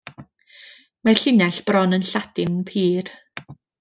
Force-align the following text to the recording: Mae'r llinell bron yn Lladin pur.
Mae'r 1.07 1.21
llinell 1.25 1.59
bron 1.67 1.99
yn 1.99 2.07
Lladin 2.13 2.57
pur. 2.73 3.13